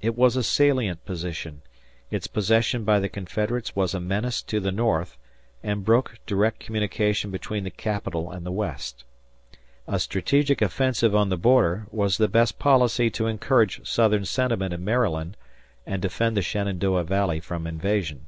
[0.00, 1.60] It was a salient position;
[2.08, 5.18] its possession by the Confederates was a menace to the North
[5.60, 9.02] and broke direct communication between the Capital and the West.
[9.88, 14.84] A strategic offensive on the border was the best policy to encourage Southern sentiment in
[14.84, 15.36] Maryland
[15.84, 18.26] and defend the Shenandoah Valley from invasion.